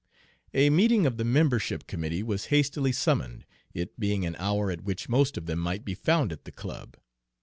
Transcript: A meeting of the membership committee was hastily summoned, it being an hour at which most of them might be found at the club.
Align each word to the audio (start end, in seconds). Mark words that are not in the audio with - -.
A 0.55 0.71
meeting 0.71 1.05
of 1.05 1.17
the 1.17 1.23
membership 1.23 1.85
committee 1.85 2.23
was 2.23 2.45
hastily 2.45 2.91
summoned, 2.91 3.45
it 3.71 3.99
being 3.99 4.25
an 4.25 4.35
hour 4.39 4.71
at 4.71 4.81
which 4.81 5.07
most 5.07 5.37
of 5.37 5.45
them 5.45 5.59
might 5.59 5.85
be 5.85 5.93
found 5.93 6.31
at 6.31 6.43
the 6.43 6.51
club. 6.51 6.97